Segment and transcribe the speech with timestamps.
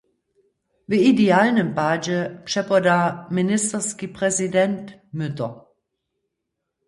[0.89, 5.49] W idealnym padźe přepoda ministerski prezident myto.